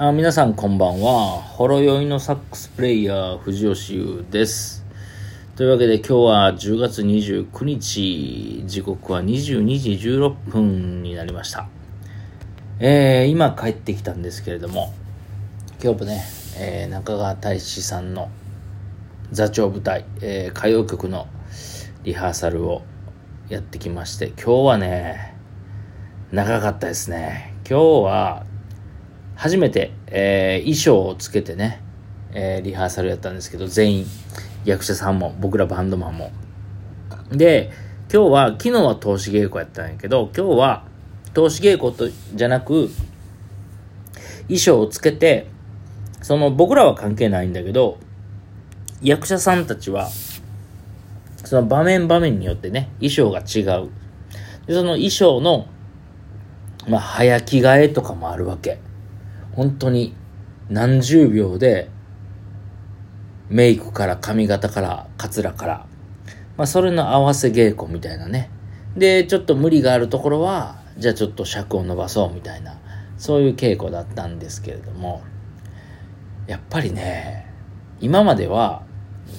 [0.00, 1.42] あ皆さんこんばんは。
[1.42, 4.84] ほろ酔いのサックスプレイヤー、藤吉優です。
[5.56, 11.68] というわけで今日は10月29日、時刻は22時16分になりました。
[12.78, 14.94] えー、今帰ってきたんですけれども、
[15.82, 16.22] 今日もね、
[16.56, 18.30] えー、中川大志さんの
[19.32, 21.26] 座長舞台、えー、歌謡曲の
[22.04, 22.82] リハーサルを
[23.48, 25.34] やってきまして、今日はね、
[26.30, 27.52] 長かったですね。
[27.68, 28.47] 今日は、
[29.38, 31.80] 初めて、えー、衣装をつけてね、
[32.32, 34.06] えー、リハーサルやったんですけど、全員、
[34.64, 36.32] 役者さんも、僕らバンドマンも。
[37.30, 37.70] で、
[38.12, 40.84] 今日は、昨日は投資稽古やったんやけど、今日は、
[41.34, 42.90] 投資稽古と、じゃなく、
[44.48, 45.46] 衣装をつけて、
[46.20, 47.98] その、僕らは関係ないんだけど、
[49.02, 50.08] 役者さんたちは、
[51.44, 53.88] その場面場面によってね、衣装が違う。
[54.66, 55.68] で、その衣装の、
[56.88, 58.80] まあ、早着替えとかもあるわけ。
[59.58, 60.14] 本当に
[60.70, 61.90] 何十秒で
[63.48, 65.86] メイクから髪型からカツラから、
[66.56, 68.50] まあそれの合わせ稽古みたいなね。
[68.96, 72.78] で、ちょっと無理があるところは、じゃあちょっと尺を伸ばそうみたいな、
[73.16, 75.22] そういう稽古だったんですけれども、
[76.46, 77.52] やっぱりね、
[78.00, 78.84] 今までは、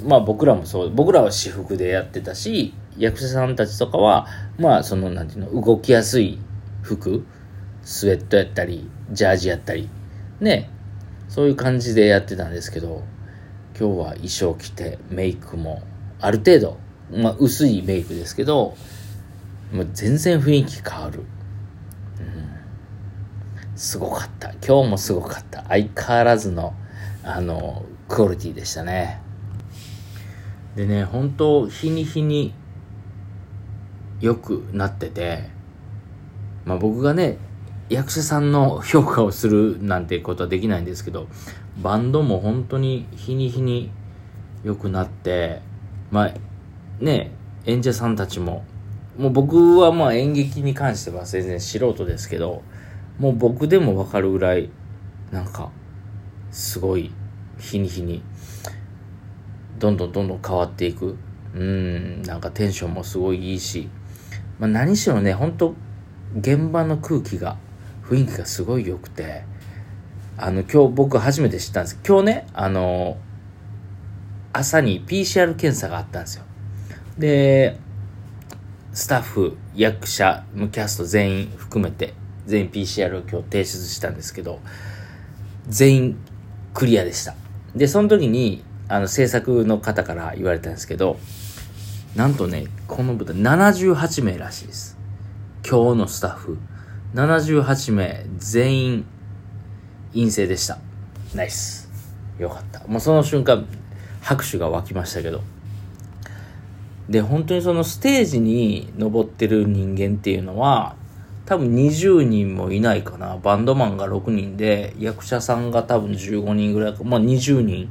[0.05, 6.39] まあ僕らもそう、僕らは私服でやってたし、役者さんたちとかは、まあその、なんていうの、動きやすい
[6.81, 7.25] 服、
[7.83, 9.87] スウェットやったり、ジャージやったり、
[10.41, 10.69] ね、
[11.27, 13.03] そういう感じでやってたんですけど、
[13.79, 15.81] 今日は衣装着て、メイクも、
[16.19, 16.77] ある程度、
[17.11, 18.75] まあ、薄いメイクですけど、
[19.73, 21.19] もう全然雰囲気変わる。
[21.19, 21.25] うん。
[23.75, 24.51] すごかった。
[24.65, 25.63] 今日もすごかった。
[25.67, 26.73] 相変わらずの、
[27.23, 29.21] あの、クオリティでしたね。
[30.75, 32.53] でね、本当日に日に
[34.21, 35.49] 良くなってて、
[36.65, 37.37] まあ僕がね、
[37.89, 41.27] 役者さんの評価をするなんてことはできないんですけど、
[41.81, 43.89] バンドも本当に日に日に
[44.63, 45.61] 良くなって、
[46.11, 46.33] まあ、
[47.03, 47.31] ね、
[47.65, 48.63] 演者さんたちも、
[49.17, 52.61] もう僕はまあ演劇に関しては全然素人ですけど、
[53.17, 54.69] もう僕でもわかるぐらい、
[55.31, 55.71] なんか、
[56.51, 57.11] すごい、
[57.57, 58.23] 日に日に、
[59.79, 61.17] どんどんどんどん変わっていく。
[61.55, 63.89] うん、なんかテンションもすごいいいし、
[64.59, 65.73] まあ何しろね、本当
[66.37, 67.57] 現場の空気が、
[68.09, 69.43] 雰囲気がすごい良くて、
[70.37, 71.99] あの、今日僕初めて知ったんです。
[72.05, 73.17] 今日ね、あの、
[74.51, 76.43] 朝に PCR 検査があったんですよ。
[77.17, 77.77] で、
[78.93, 82.15] スタッフ、役者、キャスト全員含めて、
[82.47, 84.59] 全員 PCR を今日提出したんですけど、
[85.67, 86.17] 全員
[86.73, 87.35] クリアでした。
[87.75, 91.19] で、その時に、あの、制作の方から言われたんですけど、
[92.15, 94.97] なんとね、この舞台78名らしいです。
[95.69, 96.57] 今日のスタッフ。
[97.13, 99.05] 78名全員
[100.13, 100.77] 陰性でした。
[101.33, 101.89] ナイス。
[102.37, 102.85] よかった。
[102.87, 103.65] もうその瞬間、
[104.21, 105.41] 拍手が湧きましたけど。
[107.09, 110.95] で、本当にそのステージに登ってる人間っていうのは、
[111.45, 113.37] 多分20人もいないかな。
[113.37, 117.03] バンドマンが6人で、役者さんが多分15人ぐらいか。
[117.03, 117.89] まあ20人。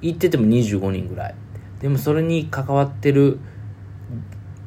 [0.00, 1.34] 行ってても25人ぐらい。
[1.80, 3.38] でもそれに関わってる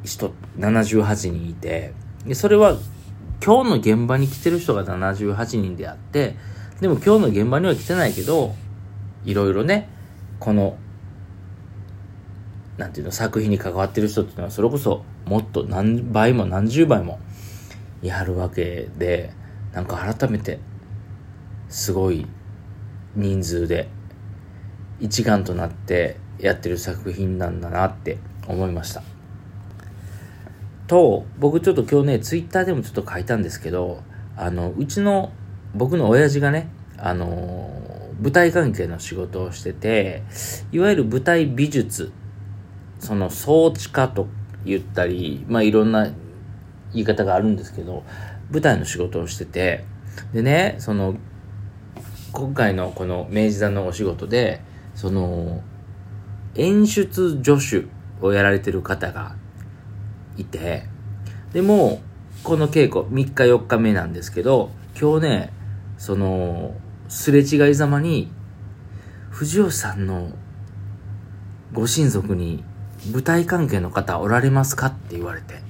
[0.03, 1.93] 人78人いて、
[2.25, 2.77] でそれは
[3.43, 6.35] 今日の現場に来てる人が78人であって、
[6.81, 8.55] でも今日の現場には来てないけど、
[9.23, 9.89] いろいろね、
[10.39, 10.77] この、
[12.77, 17.19] なんていうの、作品に関わってる人っていうのは、それこそもっと何倍も何十倍も
[18.01, 19.31] やるわけで、
[19.73, 20.59] なんか改めて、
[21.69, 22.27] すごい
[23.15, 23.89] 人数で
[24.99, 28.17] 一丸となってやってる作品なんだなって
[28.47, 29.01] 思いました。
[30.87, 34.01] と、僕ちょっと今日ね、ツイッターでもちょっと書いたんですけど、
[34.37, 35.31] あの、うちの、
[35.73, 37.69] 僕の親父がね、あの、
[38.21, 40.23] 舞台関係の仕事をしてて、
[40.71, 42.11] いわゆる舞台美術、
[42.99, 44.27] その装置化と
[44.63, 46.05] 言ったり、まあいろんな
[46.93, 48.03] 言い方があるんですけど、
[48.51, 49.83] 舞台の仕事をしてて、
[50.33, 51.15] でね、その、
[52.31, 54.61] 今回のこの明治座のお仕事で、
[54.93, 55.61] その、
[56.55, 57.87] 演出助手
[58.25, 59.35] をやられてる方が
[60.37, 60.85] いて、
[61.53, 62.01] でも、
[62.43, 65.53] この稽古3日4日目なんですけど、今日ね、
[65.97, 66.75] その、
[67.07, 68.31] すれ違いざまに、
[69.29, 70.31] 藤吉さんの
[71.73, 72.63] ご親族に
[73.11, 75.61] 舞台関係の方おられますかって言われて、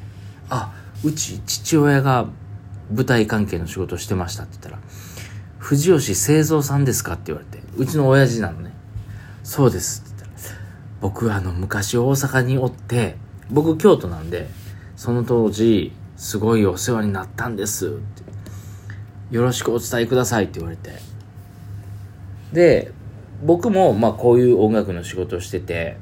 [0.50, 0.74] あ、
[1.04, 2.28] うち父親が
[2.94, 4.80] 舞台関係の仕事してましたって言ったら、
[5.58, 8.72] 藤吉製造さんですかって言われて、うちの親父なのね。
[9.44, 10.60] そうですって言ったら、
[11.02, 13.18] 僕あの昔大阪におって、
[13.50, 14.48] 僕京都なんで、
[14.96, 19.36] その当時、すごいお世話になったんですって。
[19.36, 20.92] よろしくお伝えくださいって言われて。
[22.54, 22.92] で、
[23.44, 25.98] 僕もまあこういう音楽の仕事をしてて、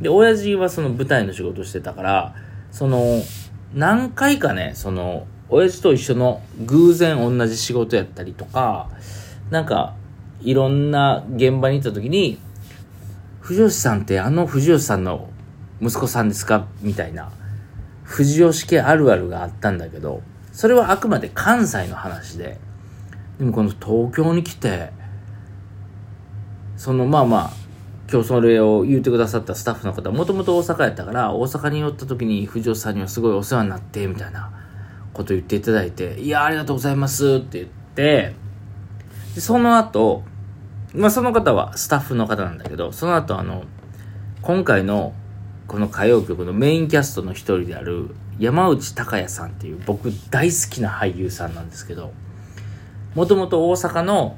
[0.00, 2.34] で、親父はその舞台の仕事をしてたから、
[2.70, 3.22] その、
[3.74, 8.88] 何回かね、その、親父と一緒の偶然同じ仕事やったりとか、
[9.50, 9.94] なんか、
[10.40, 12.38] いろんな現場に行った時に、
[13.40, 15.30] 藤吉さんってあの藤吉さんの
[15.80, 16.66] 息子さんですか？
[16.80, 17.30] みたいな、
[18.04, 20.22] 藤吉家あるあるがあったんだけど、
[20.52, 22.58] それはあくまで関西の話で、
[23.38, 24.90] でもこの東京に来て、
[26.76, 27.50] そのまあまあ、
[28.10, 34.50] 今日それを言ってくださったスタッフの方、もともと大阪やったから、大阪に寄った時に藤吉さんにはすごいお世話になって、みたいな
[35.12, 38.34] こと言っていただいて、いや、ありがとうございますって言って、
[39.34, 40.24] で、その後、
[40.94, 43.64] まあその方はスタッフの方なんだけど、その後あの、
[44.40, 45.12] 今回の
[45.68, 52.12] この歌謡曲のメインキャストの一人である山内孝也さんっていう僕大好きな俳優さんなんですけど、
[53.14, 54.36] もともと大阪の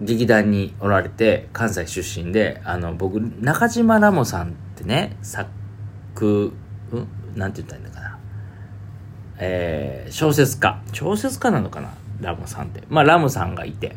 [0.00, 5.48] 劇団におられて、関西出身で、あの、僕、中島ラモさんってね、作、
[6.92, 8.18] うんなんて言ったらいいのかな。
[9.38, 10.82] えー、小説家。
[10.92, 11.94] 小説家なのかな？
[12.20, 12.82] ラモさんって。
[12.88, 13.94] まあ、ラムさんがいて。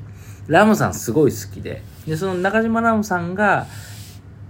[0.47, 1.81] ラムさんすごい好きで。
[2.06, 3.65] で、その中島ラムさんが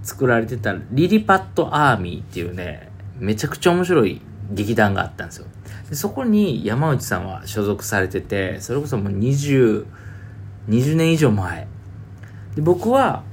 [0.03, 2.89] 作られてたリリパットアーミーっていうね、
[3.19, 4.21] めちゃくちゃ面白い
[4.51, 5.47] 劇団があったんですよ。
[5.89, 9.85] でそこに山内さんは所属されてて、それこそもう20、
[10.69, 11.67] 20年以上前。
[12.55, 13.23] で僕は、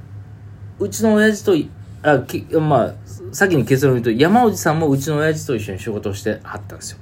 [0.79, 1.53] うちの親父と、
[2.01, 2.93] あ、きまあ、
[3.31, 6.99] 先に結論言うと、山内さんもうちの親父と一緒に仕事をしてはったんですよ。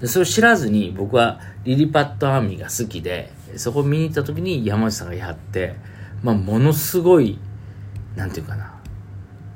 [0.00, 5.74] でそれを知らずに僕はリリパットアーミーが好きで、そこ見に行った時に山内さんがやって、
[6.22, 7.38] まあ、ものすごい、
[8.18, 8.74] なんていうかな、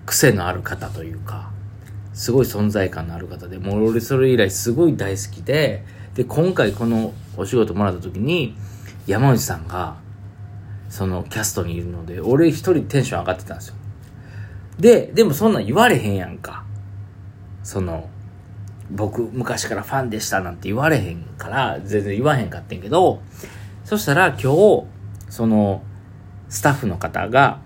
[0.06, 1.50] 癖のある方というか、
[2.14, 8.56] すごい存在感のある方で、もう俺それ以来すごい大好きで、で、今回このお仕事もらった時に、
[9.08, 9.96] 山内さんが、
[10.88, 13.74] そのキャストにいるので、俺一人テンション上がってたんですよ。
[14.78, 16.64] で、でもそんなん言われへんやんか。
[17.64, 18.08] その、
[18.92, 23.22] 僕昔からファンでしたなんて言われへんから、全然言わへんかってんけど、
[23.84, 24.84] そしたら今日、
[25.30, 25.82] その、
[26.48, 27.58] スタッフの方が、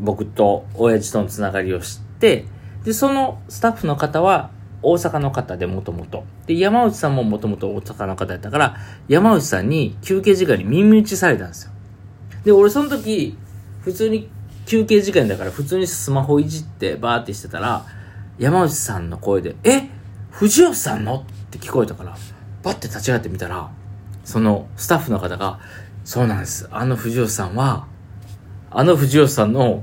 [0.00, 2.46] 僕と親父とのつながりを知って、
[2.84, 4.50] で、そのスタッフの方は
[4.82, 6.24] 大阪の方でもともと。
[6.46, 8.76] で、山内さんももともと大阪の方やったから、
[9.08, 11.72] 山内さんに休憩時間に耳打ちされたんですよ。
[12.44, 13.36] で、俺その時、
[13.82, 14.30] 普通に
[14.66, 17.84] 休憩時間だから普通にスマホいじってバーってしてたら、
[18.38, 19.88] 山内さんの声で、え？
[20.30, 21.24] 藤吉さんの？
[21.26, 22.16] って聞こえたから、
[22.62, 23.70] バッて立ち上がってみたら、
[24.24, 25.58] そのスタッフの方が、
[26.04, 26.68] そうなんです。
[26.70, 27.88] あの藤吉さんは、
[28.70, 29.82] あの藤吉さんの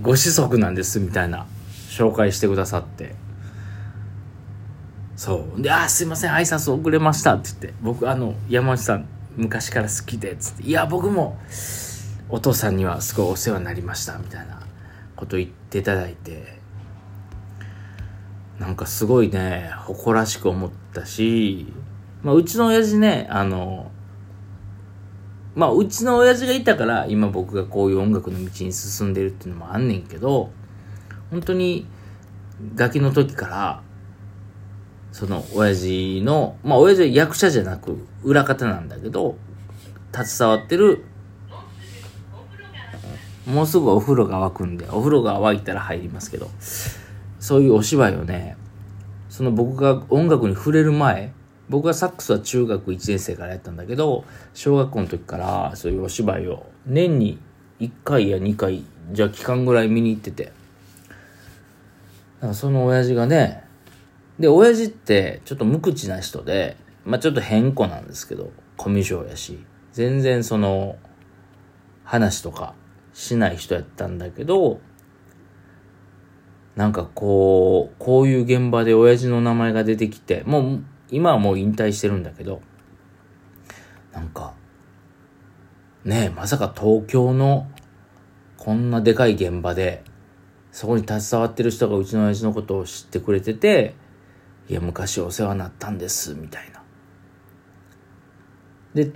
[0.00, 1.46] ご子息なんです、みたいな。
[1.90, 3.14] 紹介してくださって。
[5.16, 5.62] そう。
[5.62, 9.06] で、あ、すいません、挨拶遅れましたって言って、僕、あの、山内さん、
[9.36, 11.38] 昔から好きで、つって、いや、僕も、
[12.28, 14.60] お父さんにはすごいお世話になりました、みたいな
[15.14, 16.58] こと言っていただいて、
[18.58, 21.72] なんかすごいね、誇らしく思ったし、
[22.22, 23.92] まあ、うちの親父ね、あの、
[25.54, 30.50] まあ、うちの親父がいたから、今僕がこういう音楽の道に進んでるっていうのもあんねんけど、
[31.30, 31.86] 本当に
[32.74, 33.82] ガキの時から
[35.12, 39.36] その親父のまあ親父は役者じゃなく裏方なんだけど
[40.12, 41.04] 携わってる
[43.46, 46.48] もうすぐお風呂が沸くんでお風呂が沸いたら入りますけど
[47.38, 48.56] そういうお芝居をね
[49.28, 51.32] その僕が音楽に触れる前
[51.68, 57.38] 僕はサックスは中学1年生からやったんだけど小学校の時からそういうお芝居を年に
[57.80, 60.52] 1回や2回じゃあ期間ぐらい見に行ってて。
[62.52, 63.64] その親父がね、
[64.38, 70.96] で、親父ってちょっと無口な人で、まあちょっと変子なんですけど、コミュ障やし、全然その、
[72.02, 72.74] 話とか
[73.14, 74.80] しない人やったんだけど、
[76.76, 82.62] なんかこう、こういう現場で親父の名前が出てきて、もう、今はもう引退してるんだけど、
[84.12, 84.54] なんか、
[86.04, 87.70] ねえ、まさか東京の
[88.56, 90.04] こんなでかい現場で、
[90.72, 93.94] そこに携わってる人がうちの親父のことを知ってくれてて、
[94.68, 96.82] いや、昔お世話になったんです、みたいな。
[98.94, 99.12] で、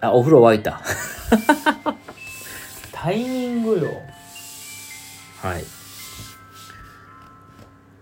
[0.00, 0.80] あ、お風呂沸いた。
[2.92, 3.90] タイミングよ。
[5.40, 5.64] はい。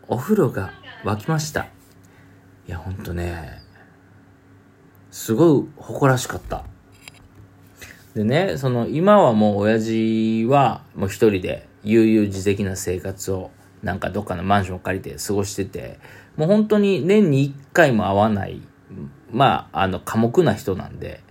[0.08, 0.72] お風呂が
[1.04, 1.66] 沸きました。
[2.68, 3.62] いや、ほんとね、
[5.10, 6.64] すごい誇らしかった。
[8.14, 13.50] でね、その、今はもう親父はもう一人で悠々自適な生活を
[13.82, 15.98] なんかどっかのマンションを借りて過ごしてて、
[16.36, 18.60] もう本当に年に一回も会わない、
[19.30, 21.22] まあ、あの、寡黙な人なんで、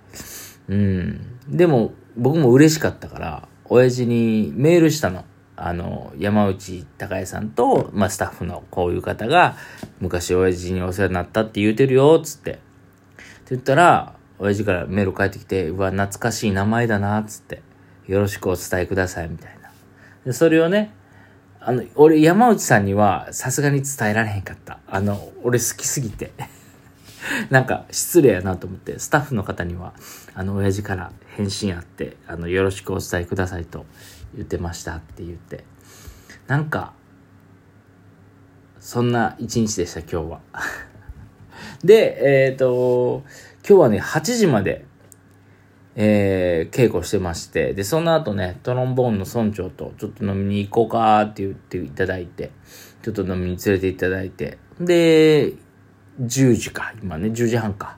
[0.67, 1.21] うん。
[1.47, 5.23] でも、僕も嬉しかったから、親父にメールしたの。
[5.57, 9.55] あの、山内隆也さんと、まあ、スタッフのこういう方が、
[9.99, 12.51] 昔親父にお世話になったって言うてるよ、つって。
[12.51, 12.61] って
[13.49, 17.63] 言ったら、親父からメール返ってきて、うわ、懐かしい名前だな、つって。
[18.07, 19.71] よろしくお伝えください、みたいな。
[20.25, 20.93] で、それをね、
[21.59, 24.79] あの、俺、山内さんには、さすがに伝えられへんかった。
[24.87, 26.31] あの、俺好きすぎて。
[27.49, 29.93] なんか、失礼やなと思って、スタッフの方には、
[30.33, 33.85] あの、親父から返信あって、あの、よろしくお伝えくださいと
[34.35, 35.63] 言ってましたって言って。
[36.47, 36.93] なんか、
[38.79, 40.39] そんな一日でした、今日は。
[41.83, 43.23] で、えっ、と、
[43.67, 44.85] 今日はね、8時まで、
[45.99, 52.51] えー稽古してまして、で、その後ね、トロンボーンの村長とちょっと飲みに行こうかって言っていただいて、
[53.01, 55.53] ちょっと飲みに連れていただいて、で、
[56.21, 57.97] 10時か、今ね、10時半か。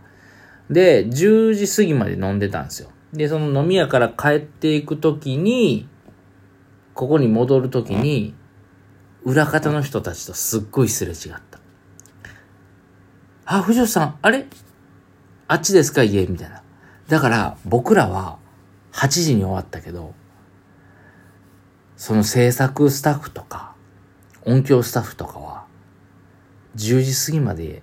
[0.70, 2.92] で、10時過ぎまで飲んでたんですよ。
[3.14, 5.88] で、その飲み屋から帰っていくときに、
[6.94, 8.36] ここに戻るときに、
[9.24, 11.60] 裏方の人たちとすっごいすれ違った。
[13.46, 14.46] あ、藤吉さん、あれ？
[15.48, 16.28] あっちですか家？
[16.28, 16.62] みたいな。
[17.08, 18.38] だから、僕らは
[18.92, 20.14] 8時に終わったけど、
[21.98, 23.76] その制作スタッフとか、
[24.46, 25.66] 音響スタッフとかは、
[26.76, 27.82] 10時過ぎまで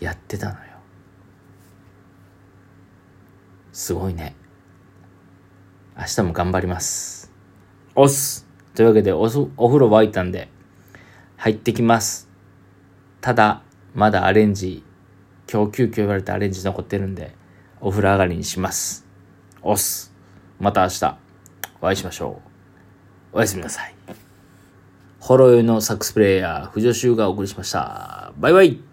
[0.00, 0.58] やってたのよ。
[3.72, 4.34] すごいね。
[5.96, 7.32] 明日も頑張ります。
[7.94, 8.46] おっす。
[8.74, 10.48] というわけでおす、お風呂沸いたんで、
[11.36, 12.28] 入ってきます。
[13.20, 13.62] ただ、
[13.94, 14.84] まだアレンジ、
[15.52, 17.34] 今日急遽言われたアレンジ残ってるんで、
[17.80, 19.06] お風呂上がりにします。
[19.62, 20.12] おっす。
[20.60, 21.18] また明日、
[21.80, 22.40] お会いしましょ
[23.32, 23.38] う。
[23.38, 23.94] おやすみなさい。
[25.20, 28.32] ホロヨイのサックスプレイヤー、藤吉優がお送りしました。
[28.38, 28.87] バイバイ